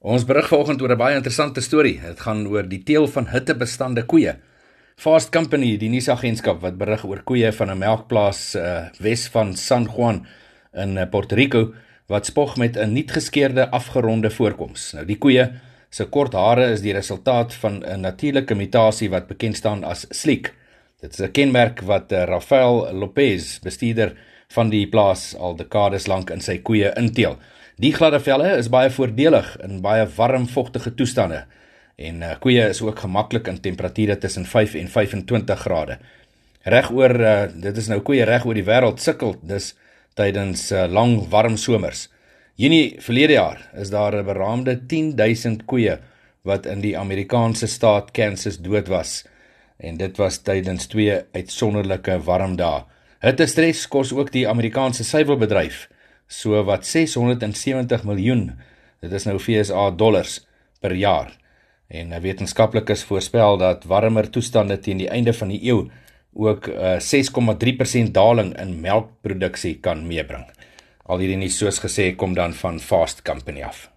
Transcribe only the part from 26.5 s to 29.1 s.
koeie inteel. Die gladde velle is baie